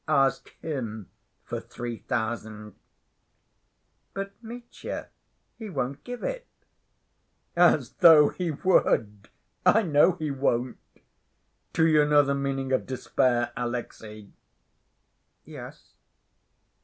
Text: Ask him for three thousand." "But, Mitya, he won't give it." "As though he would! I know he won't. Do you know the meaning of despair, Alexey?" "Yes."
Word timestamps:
Ask 0.07 0.49
him 0.63 1.11
for 1.43 1.59
three 1.59 1.97
thousand." 1.99 2.73
"But, 4.15 4.31
Mitya, 4.41 5.09
he 5.59 5.69
won't 5.69 6.03
give 6.03 6.23
it." 6.23 6.47
"As 7.55 7.91
though 7.91 8.29
he 8.29 8.49
would! 8.49 9.29
I 9.63 9.83
know 9.83 10.13
he 10.13 10.31
won't. 10.31 10.77
Do 11.73 11.85
you 11.85 12.03
know 12.07 12.23
the 12.23 12.33
meaning 12.33 12.71
of 12.71 12.87
despair, 12.87 13.51
Alexey?" 13.55 14.33
"Yes." 15.45 15.93